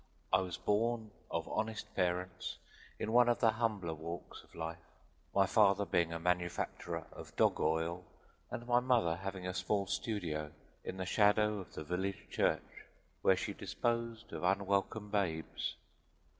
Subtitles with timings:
[0.33, 2.57] I was born of honest parents
[2.97, 4.89] in one of the humbler walks of life,
[5.31, 8.03] my father being a manufacturer of dog oil
[8.49, 10.53] and my mother having a small studio
[10.83, 12.87] in the shadow of the village church,
[13.21, 15.75] where she disposed of unwelcome babes.